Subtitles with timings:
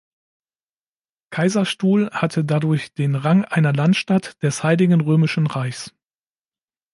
[1.29, 5.93] Kaiserstuhl hatte dadurch den Rang einer Landstadt des Heiligen Römischen Reichs.